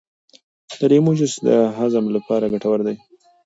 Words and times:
د 0.79 0.81
لیمو 0.91 1.11
جوس 1.19 1.33
د 1.47 1.49
هضم 1.77 2.05
لپاره 2.15 2.51
ګټور 2.53 2.79
دی. 2.87 2.95